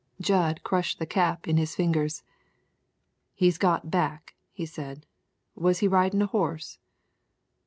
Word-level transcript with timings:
Jud 0.19 0.63
crushed 0.63 0.97
the 0.97 1.05
cap 1.05 1.47
in 1.47 1.57
his 1.57 1.75
fingers. 1.75 2.23
"He's 3.35 3.59
got 3.59 3.91
back," 3.91 4.33
he 4.51 4.65
said. 4.65 5.05
"Was 5.53 5.77
he 5.77 5.87
ridin' 5.87 6.23
a 6.23 6.25
horse?" 6.25 6.79